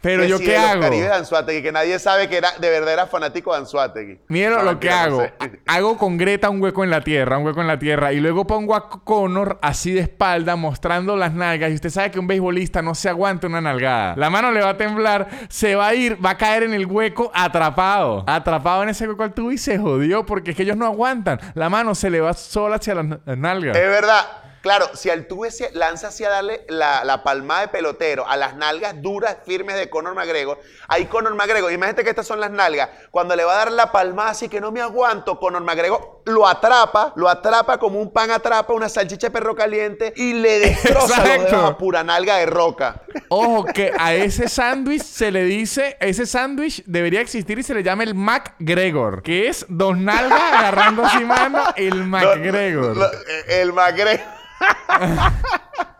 Pero 0.00 0.22
que 0.22 0.28
yo 0.28 0.38
qué 0.40 0.56
hago. 0.56 0.80
Caribes 0.80 1.08
de 1.10 1.14
Anzuategui, 1.14 1.62
que 1.62 1.70
nadie 1.70 1.96
sabe 2.00 2.28
que 2.28 2.36
era, 2.36 2.50
de 2.58 2.70
verdad 2.70 2.92
era 2.92 3.06
fanático 3.06 3.52
de 3.52 3.58
Anzuategui. 3.58 4.18
Mira 4.28 4.50
No, 4.50 4.62
lo 4.64 4.80
que 4.80 4.88
no 4.88 4.94
hago. 4.96 5.20
sé. 5.20 5.32
Hago 5.66 5.96
con 5.96 6.18
Greta 6.18 6.50
un 6.50 6.60
hueco 6.60 6.82
en 6.82 6.90
la 6.90 7.02
tierra, 7.02 7.38
un 7.38 7.46
hueco 7.46 7.60
en 7.60 7.68
la 7.68 7.78
tierra. 7.78 8.12
Y 8.12 8.18
luego 8.18 8.44
pongo 8.44 8.74
a 8.74 8.88
Connor 8.90 9.60
así 9.62 9.92
de 9.92 10.00
espalda, 10.00 10.56
mostrando 10.56 11.16
las 11.16 11.34
nalgas. 11.34 11.70
Y 11.70 11.74
usted 11.74 11.90
sabe 11.90 12.10
que 12.10 12.18
un 12.18 12.26
beisbolista 12.26 12.82
no 12.82 12.96
se 12.96 13.08
aguanta 13.08 13.46
una 13.46 13.60
nalgada. 13.60 14.14
La 14.16 14.28
mano 14.28 14.50
le 14.50 14.60
va 14.60 14.70
a 14.70 14.76
temblar, 14.76 15.28
se 15.48 15.76
va 15.76 15.86
a 15.88 15.94
ir, 15.94 16.18
va 16.24 16.30
a 16.30 16.36
caer 16.36 16.64
en 16.64 16.74
el 16.74 16.86
hueco 16.86 17.30
atrapado. 17.32 18.24
Atrapado 18.26 18.82
en 18.82 18.88
ese 18.88 19.06
hueco 19.06 19.22
al 19.22 19.34
tubo 19.34 19.52
y 19.52 19.58
se 19.58 19.78
jodió 19.78 20.26
porque 20.26 20.50
es 20.50 20.56
que 20.56 20.64
ellos 20.64 20.76
no 20.76 20.86
aguantan. 20.86 21.38
La 21.54 21.68
mano 21.68 21.94
se 21.94 22.10
le 22.10 22.20
va 22.20 22.32
sola 22.34 22.76
hacia 22.76 22.94
las 22.96 23.06
nalgas. 23.38 23.76
Es 23.76 23.88
verdad. 23.88 24.26
Claro, 24.62 24.94
si 24.94 25.10
Altuve 25.10 25.50
se 25.50 25.72
lanza 25.72 26.08
hacia 26.08 26.30
darle 26.30 26.64
la, 26.68 27.04
la 27.04 27.24
palmada 27.24 27.62
de 27.62 27.68
pelotero 27.68 28.26
a 28.28 28.36
las 28.36 28.54
nalgas 28.54 29.02
duras, 29.02 29.38
firmes 29.44 29.74
de 29.74 29.90
Conor 29.90 30.14
McGregor, 30.14 30.60
ahí 30.86 31.06
Conor 31.06 31.34
McGregor, 31.34 31.72
imagínate 31.72 32.04
que 32.04 32.10
estas 32.10 32.28
son 32.28 32.38
las 32.38 32.52
nalgas, 32.52 32.88
cuando 33.10 33.34
le 33.34 33.44
va 33.44 33.54
a 33.54 33.56
dar 33.56 33.72
la 33.72 33.90
palmada 33.90 34.30
así 34.30 34.48
que 34.48 34.60
no 34.60 34.70
me 34.70 34.80
aguanto, 34.80 35.40
Conor 35.40 35.62
McGregor 35.62 36.21
lo 36.24 36.46
atrapa, 36.46 37.12
lo 37.16 37.28
atrapa 37.28 37.78
como 37.78 38.00
un 38.00 38.12
pan 38.12 38.30
atrapa 38.30 38.72
una 38.72 38.88
salchicha 38.88 39.26
de 39.28 39.30
perro 39.32 39.54
caliente 39.56 40.12
y 40.16 40.34
le 40.34 40.58
destroza 40.60 41.76
pura 41.78 42.04
nalga 42.04 42.36
de 42.36 42.46
roca. 42.46 43.02
Ojo, 43.28 43.64
que 43.64 43.92
a 43.98 44.14
ese 44.14 44.48
sándwich 44.48 45.02
se 45.02 45.30
le 45.30 45.44
dice, 45.44 45.96
ese 46.00 46.26
sándwich 46.26 46.82
debería 46.86 47.20
existir 47.20 47.58
y 47.58 47.62
se 47.62 47.74
le 47.74 47.82
llama 47.82 48.02
el 48.04 48.14
McGregor, 48.14 49.22
que 49.22 49.48
es 49.48 49.66
dos 49.68 49.96
nalgas 49.96 50.40
agarrando 50.40 51.04
así 51.04 51.24
mano, 51.24 51.62
el 51.76 52.04
McGregor. 52.04 52.96
Lo- 52.96 53.10
el 53.48 53.72
McGregor. 53.72 54.20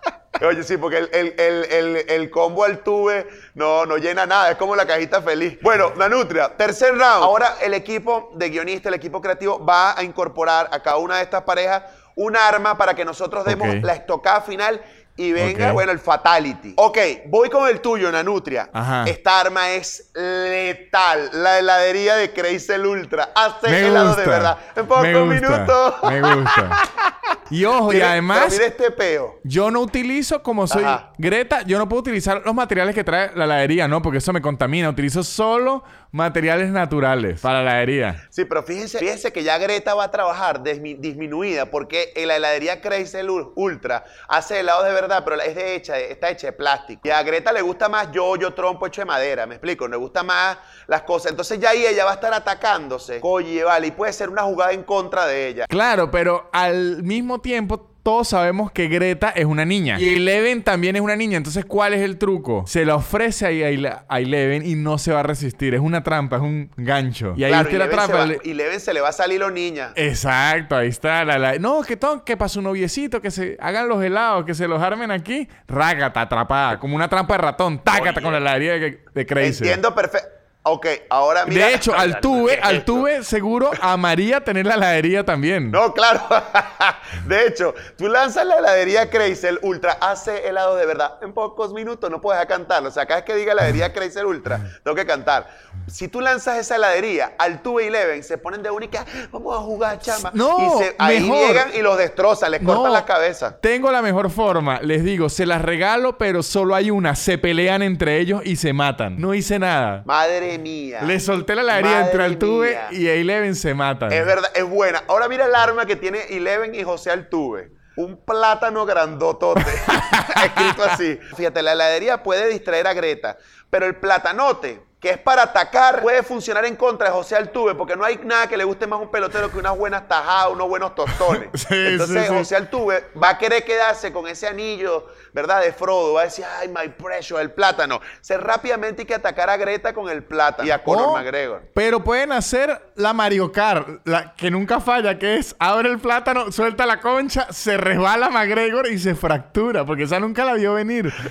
Oye, 0.48 0.62
sí, 0.62 0.76
porque 0.76 0.98
el, 0.98 1.08
el- 1.12 1.34
el- 1.38 1.64
el- 1.64 2.10
el 2.10 2.30
combo 2.30 2.64
Altuve 2.64 3.26
no, 3.54 3.86
no 3.86 3.96
llena 3.96 4.26
nada, 4.26 4.50
es 4.50 4.56
como 4.56 4.74
la 4.76 4.86
cajita 4.86 5.22
feliz. 5.22 5.58
Bueno, 5.62 5.92
Nanutria, 5.96 6.48
tercer 6.56 6.90
round. 6.92 7.22
Ahora 7.24 7.56
el 7.62 7.74
equipo 7.74 8.30
de 8.34 8.50
guionista, 8.50 8.88
el 8.88 8.94
equipo 8.96 9.20
creativo, 9.20 9.64
va 9.64 9.98
a 9.98 10.02
incorporar 10.02 10.68
a 10.72 10.80
cada 10.80 10.96
una 10.98 11.16
de 11.16 11.22
estas 11.22 11.42
parejas 11.42 11.82
un 12.14 12.36
arma 12.36 12.76
para 12.76 12.94
que 12.94 13.04
nosotros 13.04 13.44
demos 13.44 13.68
la 13.82 13.94
estocada 13.94 14.40
final 14.42 14.80
y 15.14 15.30
venga, 15.30 15.72
bueno, 15.72 15.92
el 15.92 15.98
Fatality. 15.98 16.72
Ok, 16.76 16.98
voy 17.26 17.50
con 17.50 17.68
el 17.68 17.80
tuyo, 17.82 18.10
Nanutria. 18.10 18.70
Ajá. 18.72 19.04
Esta 19.06 19.40
arma 19.40 19.70
es 19.70 20.10
letal. 20.14 21.28
La 21.34 21.58
heladería 21.58 22.16
de 22.16 22.32
Crazel 22.32 22.86
Ultra. 22.86 23.30
Hace 23.34 23.68
Me 23.68 23.86
helado 23.88 24.06
gusta. 24.08 24.22
de 24.22 24.28
verdad. 24.28 24.58
En 24.74 24.86
pocos 24.86 25.02
me 25.04 25.14
gusta, 25.20 25.34
minutos. 25.34 25.94
Me 26.04 26.20
gusta. 26.34 26.82
Y 27.52 27.64
ojo, 27.66 27.92
y 27.92 28.00
además, 28.00 28.48
mira 28.50 28.64
este 28.66 28.90
peo. 28.90 29.38
yo 29.44 29.70
no 29.70 29.80
utilizo, 29.80 30.42
como 30.42 30.66
soy 30.66 30.84
Ajá. 30.84 31.12
Greta, 31.18 31.62
yo 31.62 31.78
no 31.78 31.88
puedo 31.88 32.00
utilizar 32.00 32.42
los 32.44 32.54
materiales 32.54 32.94
que 32.94 33.04
trae 33.04 33.30
la 33.36 33.44
heladería, 33.44 33.86
¿no? 33.86 34.00
Porque 34.00 34.18
eso 34.18 34.32
me 34.32 34.40
contamina. 34.40 34.88
Utilizo 34.88 35.22
solo 35.22 35.84
materiales 36.12 36.68
naturales 36.70 37.40
para 37.40 37.62
la 37.62 37.70
heladería. 37.72 38.26
Sí, 38.30 38.44
pero 38.44 38.62
fíjense, 38.62 38.98
fíjense 38.98 39.32
que 39.32 39.42
ya 39.42 39.56
Greta 39.58 39.94
va 39.94 40.04
a 40.04 40.10
trabajar 40.10 40.62
dismi- 40.62 40.98
disminuida 40.98 41.66
porque 41.66 42.12
en 42.14 42.28
la 42.28 42.36
heladería 42.36 42.80
Crazel 42.82 43.28
Ul- 43.30 43.52
Ultra 43.56 44.04
hace 44.28 44.60
helado 44.60 44.84
de 44.84 44.92
verdad, 44.92 45.22
pero 45.24 45.40
es 45.40 45.54
de 45.54 45.74
hecha, 45.74 45.98
está 45.98 46.28
hecha 46.30 46.48
de 46.48 46.52
plástico. 46.52 47.00
Y 47.04 47.10
a 47.10 47.22
Greta 47.22 47.50
le 47.50 47.62
gusta 47.62 47.88
más 47.88 48.12
yo, 48.12 48.36
yo 48.36 48.52
trompo 48.52 48.86
hecho 48.86 49.00
de 49.00 49.06
madera, 49.06 49.46
¿me 49.46 49.54
explico? 49.54 49.88
Le 49.88 49.96
gusta 49.96 50.22
más 50.22 50.58
las 50.86 51.02
cosas. 51.02 51.30
Entonces 51.32 51.58
ya 51.58 51.70
ahí 51.70 51.84
ella 51.86 52.04
va 52.04 52.10
a 52.12 52.14
estar 52.14 52.34
atacándose. 52.34 53.18
Oye, 53.22 53.64
vale, 53.64 53.86
y 53.86 53.90
puede 53.92 54.12
ser 54.12 54.28
una 54.28 54.42
jugada 54.42 54.72
en 54.72 54.82
contra 54.82 55.26
de 55.26 55.48
ella. 55.48 55.66
Claro, 55.66 56.10
pero 56.10 56.50
al 56.52 57.02
mismo 57.02 57.40
tiempo 57.40 57.91
todos 58.02 58.28
sabemos 58.28 58.72
que 58.72 58.88
Greta 58.88 59.30
es 59.30 59.44
una 59.44 59.64
niña. 59.64 59.98
Y 60.00 60.14
Eleven 60.14 60.62
también 60.62 60.96
es 60.96 61.02
una 61.02 61.14
niña. 61.16 61.36
Entonces, 61.36 61.64
¿cuál 61.64 61.94
es 61.94 62.00
el 62.00 62.18
truco? 62.18 62.64
Se 62.66 62.84
la 62.84 62.96
ofrece 62.96 63.46
a, 63.46 64.04
a 64.08 64.20
Eleven 64.20 64.66
y 64.66 64.74
no 64.74 64.98
se 64.98 65.12
va 65.12 65.20
a 65.20 65.22
resistir. 65.22 65.74
Es 65.74 65.80
una 65.80 66.02
trampa, 66.02 66.36
es 66.36 66.42
un 66.42 66.70
gancho. 66.76 67.34
Y 67.36 67.44
ahí 67.44 67.50
Claro, 67.52 67.70
la 67.78 67.84
Eleven 67.84 68.28
le- 68.28 68.40
y 68.44 68.54
Leven 68.54 68.80
se 68.80 68.92
le 68.92 69.00
va 69.00 69.10
a 69.10 69.12
salir 69.12 69.38
los 69.40 69.52
niñas. 69.52 69.92
Exacto, 69.94 70.76
ahí 70.76 70.88
está. 70.88 71.24
La, 71.24 71.38
la- 71.38 71.58
No, 71.58 71.82
que 71.82 71.96
todo, 71.96 72.24
que 72.24 72.36
para 72.36 72.48
su 72.48 72.60
noviecito, 72.62 73.20
que 73.20 73.30
se 73.30 73.56
hagan 73.60 73.88
los 73.88 74.02
helados, 74.02 74.44
que 74.44 74.54
se 74.54 74.66
los 74.66 74.82
armen 74.82 75.10
aquí. 75.10 75.48
Rágata, 75.68 76.22
atrapada. 76.22 76.78
Como 76.80 76.96
una 76.96 77.08
trampa 77.08 77.34
de 77.34 77.38
ratón. 77.38 77.78
Tácata 77.84 78.10
Oye. 78.18 78.22
con 78.22 78.32
la 78.32 78.38
heladería 78.38 78.72
de, 78.74 79.04
de 79.14 79.26
Crazy. 79.26 79.58
Entiendo 79.64 79.94
perfecto. 79.94 80.28
Ok, 80.64 80.86
ahora 81.10 81.44
mira. 81.44 81.66
De 81.66 81.74
hecho, 81.74 81.92
al 81.92 82.20
tuve, 82.20 82.56
al 82.60 82.84
tuve 82.84 83.24
seguro 83.24 83.72
amaría 83.80 84.44
tener 84.44 84.64
la 84.64 84.74
heladería 84.74 85.24
también. 85.24 85.72
No, 85.72 85.92
claro. 85.92 86.20
De 87.26 87.46
hecho, 87.46 87.74
tú 87.98 88.08
lanzas 88.08 88.46
la 88.46 88.58
heladería 88.58 89.10
Crazel 89.10 89.58
Ultra, 89.62 89.98
hace 90.00 90.48
helado 90.48 90.76
de 90.76 90.86
verdad. 90.86 91.18
En 91.20 91.32
pocos 91.32 91.72
minutos 91.72 92.10
no 92.10 92.20
puedes 92.20 92.44
cantarlo. 92.46 92.88
O 92.88 92.92
sea, 92.92 93.06
cada 93.06 93.20
vez 93.20 93.24
que 93.26 93.34
diga 93.34 93.52
heladería 93.52 93.92
Crazel 93.92 94.24
Ultra, 94.26 94.60
tengo 94.84 94.94
que 94.94 95.04
cantar. 95.04 95.48
Si 95.88 96.06
tú 96.08 96.20
lanzas 96.20 96.58
esa 96.58 96.76
heladería, 96.76 97.32
al 97.38 97.60
Tuve 97.62 97.88
Eleven 97.88 98.22
se 98.22 98.38
ponen 98.38 98.62
de 98.62 98.70
única, 98.70 99.04
vamos 99.32 99.56
a 99.56 99.60
jugar, 99.60 99.98
chama. 99.98 100.30
No, 100.32 100.58
y 100.80 100.84
se- 100.84 100.94
ahí 100.98 101.20
mejor. 101.20 101.48
llegan 101.48 101.70
y 101.74 101.82
los 101.82 101.98
destrozan, 101.98 102.52
les 102.52 102.60
cortan 102.62 102.84
No, 102.84 102.88
la 102.92 103.04
cabeza. 103.04 103.58
Tengo 103.60 103.90
la 103.90 104.00
mejor 104.00 104.30
forma. 104.30 104.80
Les 104.80 105.02
digo, 105.02 105.28
se 105.28 105.44
las 105.44 105.60
regalo, 105.60 106.18
pero 106.18 106.42
solo 106.42 106.74
hay 106.76 106.90
una. 106.90 107.16
Se 107.16 107.36
pelean 107.36 107.82
entre 107.82 108.18
ellos 108.18 108.42
y 108.44 108.56
se 108.56 108.72
matan. 108.72 109.20
No 109.20 109.34
hice 109.34 109.58
nada. 109.58 110.02
Madre 110.04 110.51
mía. 110.58 111.02
Le 111.02 111.20
solté 111.20 111.54
la 111.54 111.62
heladería 111.62 111.90
Madre 111.90 112.06
entre 112.06 112.24
Altuve 112.24 112.68
mía. 112.70 112.88
y 112.90 113.08
Eleven 113.08 113.54
se 113.54 113.74
matan. 113.74 114.12
Es 114.12 114.24
verdad, 114.24 114.50
es 114.54 114.64
buena. 114.64 115.02
Ahora 115.08 115.28
mira 115.28 115.46
el 115.46 115.54
arma 115.54 115.86
que 115.86 115.96
tiene 115.96 116.20
Eleven 116.30 116.74
y 116.74 116.82
José 116.82 117.10
Altuve. 117.10 117.70
Un 117.96 118.24
plátano 118.24 118.86
grandotote. 118.86 119.60
Escrito 120.44 120.82
así. 120.84 121.18
Fíjate, 121.36 121.62
la 121.62 121.72
heladería 121.72 122.22
puede 122.22 122.48
distraer 122.48 122.86
a 122.86 122.94
Greta, 122.94 123.36
pero 123.68 123.86
el 123.86 123.96
platanote, 123.96 124.80
que 125.02 125.10
es 125.10 125.18
para 125.18 125.42
atacar, 125.42 126.00
puede 126.00 126.22
funcionar 126.22 126.64
en 126.64 126.76
contra 126.76 127.08
de 127.08 127.12
José 127.12 127.34
Altuve, 127.34 127.74
porque 127.74 127.96
no 127.96 128.04
hay 128.04 128.20
nada 128.22 128.46
que 128.46 128.56
le 128.56 128.62
guste 128.62 128.86
más 128.86 129.00
a 129.00 129.02
un 129.02 129.10
pelotero 129.10 129.50
que 129.50 129.58
unas 129.58 129.76
buenas 129.76 130.06
tajadas, 130.06 130.50
unos 130.52 130.68
buenos 130.68 130.94
tostones. 130.94 131.48
Sí, 131.68 131.74
Entonces, 131.74 132.22
sí, 132.22 132.28
sí. 132.28 132.34
José 132.38 132.54
Altuve 132.56 133.06
va 133.20 133.30
a 133.30 133.38
querer 133.38 133.64
quedarse 133.64 134.12
con 134.12 134.28
ese 134.28 134.46
anillo, 134.46 135.06
¿verdad? 135.32 135.60
De 135.60 135.72
Frodo. 135.72 136.12
Va 136.14 136.20
a 136.20 136.24
decir, 136.24 136.44
ay, 136.60 136.68
my 136.68 136.88
precious, 136.90 137.40
el 137.40 137.50
plátano. 137.50 138.00
Se 138.20 138.36
rápidamente 138.36 139.02
hay 139.02 139.06
que 139.06 139.14
atacar 139.16 139.50
a 139.50 139.56
Greta 139.56 139.92
con 139.92 140.08
el 140.08 140.22
plátano 140.22 140.68
y 140.68 140.70
a 140.70 140.84
Conor 140.84 141.08
O- 141.08 141.12
McGregor. 141.16 141.62
Pero 141.74 142.04
pueden 142.04 142.30
hacer 142.30 142.92
la 142.94 143.12
Mario 143.12 143.50
Kart, 143.50 143.88
la 144.04 144.34
que 144.34 144.52
nunca 144.52 144.78
falla, 144.80 145.18
que 145.18 145.36
es 145.36 145.56
abre 145.58 145.88
el 145.90 145.98
plátano, 145.98 146.52
suelta 146.52 146.86
la 146.86 147.00
concha, 147.00 147.48
se 147.52 147.76
resbala 147.76 148.30
McGregor 148.30 148.86
y 148.86 148.98
se 149.00 149.16
fractura, 149.16 149.84
porque 149.84 150.04
esa 150.04 150.20
nunca 150.20 150.44
la 150.44 150.54
vio 150.54 150.74
venir. 150.74 151.12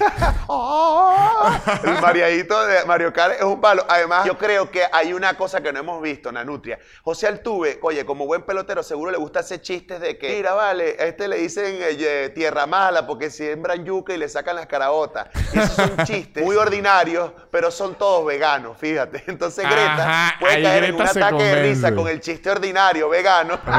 El 1.84 2.02
mareadito 2.02 2.66
de 2.68 2.86
Mario 2.86 3.14
Kart 3.14 3.36
es 3.36 3.44
un 3.44 3.61
palo. 3.62 3.86
Además, 3.88 4.26
yo 4.26 4.38
creo 4.38 4.70
que 4.72 4.82
hay 4.92 5.14
una 5.14 5.36
cosa 5.38 5.62
que 5.62 5.72
no 5.72 5.80
hemos 5.80 6.02
visto, 6.02 6.32
Nanutria. 6.32 6.80
José 7.04 7.28
Altuve, 7.28 7.80
oye, 7.84 8.06
como 8.06 8.26
buen 8.26 8.42
pelotero, 8.42 8.84
seguro 8.84 9.12
le 9.12 9.18
gusta 9.18 9.40
hacer 9.40 9.62
chistes 9.62 10.00
de 10.02 10.18
que, 10.18 10.36
mira, 10.36 10.54
vale, 10.54 10.98
a 11.00 11.06
este 11.06 11.28
le 11.28 11.38
dicen 11.38 11.78
eh, 11.80 12.32
tierra 12.36 12.66
mala 12.66 13.06
porque 13.08 13.30
siembran 13.30 13.86
yuca 13.86 14.14
y 14.14 14.18
le 14.18 14.28
sacan 14.28 14.56
las 14.56 14.66
caraotas. 14.66 15.28
Y 15.54 15.60
esos 15.60 15.76
son 15.76 15.98
chistes 16.06 16.44
muy 16.44 16.56
ordinarios, 16.56 17.32
pero 17.52 17.72
son 17.72 17.96
todos 17.96 18.26
veganos, 18.26 18.78
fíjate. 18.78 19.24
Entonces 19.28 19.64
Greta 19.64 19.94
Ajá, 20.28 20.36
puede 20.40 20.64
caer 20.64 20.84
en 20.86 20.96
un 20.96 21.02
ataque 21.02 21.44
de 21.44 21.62
risa 21.62 21.94
con 21.94 22.08
el 22.08 22.20
chiste 22.20 22.50
ordinario 22.50 23.08
vegano. 23.10 23.60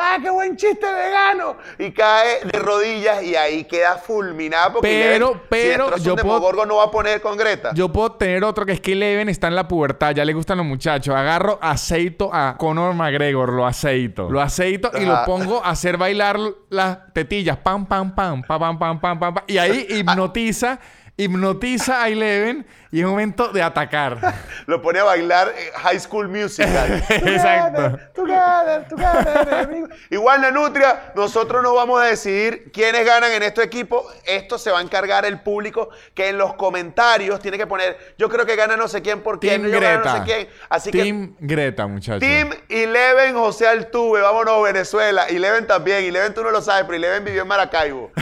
¡Ah, 0.00 0.16
qué 0.22 0.30
buen 0.30 0.56
chiste 0.56 0.86
vegano! 0.86 1.56
Y 1.76 1.90
cae 1.92 2.44
de 2.44 2.56
rodillas 2.58 3.20
y 3.22 3.34
ahí 3.34 3.64
queda 3.64 3.96
fulminada 3.96 4.72
porque 4.74 4.88
Pero- 4.88 5.42
pero 5.48 5.96
si 5.98 6.04
yo 6.04 6.14
de 6.14 6.22
puedo- 6.22 6.66
no 6.66 6.76
va 6.76 6.84
a 6.84 6.90
poner 6.90 7.20
con 7.20 7.36
Greta. 7.36 7.72
Yo 7.74 7.88
puedo 7.88 8.12
tener 8.12 8.44
otro 8.44 8.64
que 8.64 8.72
es 8.78 8.82
que 8.82 8.92
Eleven 8.92 9.28
está 9.28 9.48
en 9.48 9.56
la 9.56 9.66
pubertad, 9.66 10.14
ya 10.14 10.24
le 10.24 10.32
gustan 10.32 10.58
los 10.58 10.66
muchachos. 10.66 11.14
Agarro 11.14 11.58
aceito 11.60 12.30
a 12.32 12.56
Conor 12.56 12.94
McGregor, 12.94 13.52
lo 13.52 13.66
aceito. 13.66 14.30
Lo 14.30 14.40
aceito 14.40 14.90
y 14.98 15.04
lo 15.04 15.24
pongo 15.24 15.64
a 15.64 15.70
hacer 15.70 15.96
bailar 15.96 16.38
las 16.70 17.12
tetillas. 17.12 17.58
Pam, 17.58 17.86
pam, 17.86 18.14
pam, 18.14 18.42
pam, 18.42 18.58
pam, 18.58 18.78
pam, 18.78 19.00
pam, 19.00 19.18
pam. 19.18 19.34
pam. 19.34 19.44
Y 19.46 19.58
ahí 19.58 19.86
hipnotiza, 19.90 20.78
hipnotiza 21.18 22.02
a 22.02 22.08
Eleven 22.08 22.66
y 22.90 23.00
es 23.00 23.06
momento 23.06 23.48
de 23.48 23.62
atacar. 23.62 24.18
Lo 24.66 24.80
pone 24.80 24.98
a 25.00 25.04
bailar 25.04 25.52
eh, 25.54 25.72
High 25.76 26.00
School 26.00 26.28
Musical. 26.28 27.04
Exacto. 27.10 27.98
Together, 28.14 28.88
together, 28.88 29.54
amigo. 29.54 29.88
Igual, 30.08 30.40
Nanutria, 30.40 31.12
nosotros 31.14 31.62
no 31.62 31.74
vamos 31.74 32.00
a 32.00 32.04
decidir 32.06 32.70
quiénes 32.72 33.04
ganan 33.04 33.30
en 33.32 33.42
este 33.42 33.62
equipo. 33.62 34.06
Esto 34.24 34.56
se 34.56 34.70
va 34.70 34.78
a 34.78 34.82
encargar 34.82 35.26
el 35.26 35.40
público 35.40 35.90
que 36.14 36.28
en 36.30 36.38
los 36.38 36.54
comentarios 36.54 37.40
tiene 37.40 37.58
que 37.58 37.66
poner, 37.66 37.98
yo 38.16 38.30
creo 38.30 38.46
que 38.46 38.56
gana 38.56 38.76
no 38.76 38.88
sé 38.88 39.02
quién 39.02 39.20
por 39.20 39.38
quién, 39.38 39.62
Team 39.62 39.72
yo 39.72 39.80
gano 39.80 39.98
no 39.98 40.02
Greta. 40.04 40.18
sé 40.18 40.24
quién. 40.24 40.48
Así 40.70 40.90
que 40.90 41.02
Team 41.02 41.36
Greta, 41.40 41.86
muchachos. 41.86 42.20
Team 42.20 42.50
Eleven 42.70 43.34
José 43.34 43.66
Altuve, 43.66 44.22
vámonos 44.22 44.62
Venezuela. 44.62 45.26
Eleven 45.26 45.66
también, 45.66 46.04
Eleven 46.04 46.32
tú 46.32 46.42
no 46.42 46.50
lo 46.50 46.62
sabes, 46.62 46.84
pero 46.84 46.96
Eleven 46.96 47.22
vivió 47.24 47.42
en 47.42 47.48
Maracaibo, 47.48 48.12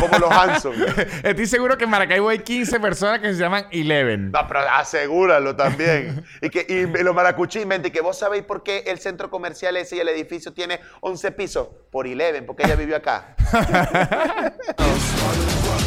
como 0.00 0.18
los 0.18 0.30
Hanson. 0.32 0.74
Estoy 1.22 1.46
seguro 1.46 1.78
que 1.78 1.84
en 1.84 1.90
Maracaibo 1.90 2.28
hay 2.28 2.40
15 2.46 2.78
personas 2.78 3.18
que 3.18 3.34
se 3.34 3.40
llaman 3.40 3.66
Eleven. 3.72 4.30
No, 4.30 4.46
pero 4.46 4.60
asegúralo 4.60 5.56
también. 5.56 6.24
y 6.40 6.48
que 6.48 6.64
y 6.68 6.86
los 7.02 7.14
maracuchí 7.14 7.60
inventen 7.60 7.92
que 7.92 8.00
vos 8.00 8.16
sabéis 8.16 8.44
por 8.44 8.62
qué 8.62 8.84
el 8.86 9.00
centro 9.00 9.30
comercial 9.30 9.76
ese 9.76 9.96
y 9.96 10.00
el 10.00 10.08
edificio 10.08 10.54
tiene 10.54 10.80
11 11.00 11.32
pisos. 11.32 11.68
Por 11.90 12.06
Eleven, 12.06 12.46
porque 12.46 12.62
ella 12.64 12.76
vivió 12.76 12.96
acá. 12.96 13.34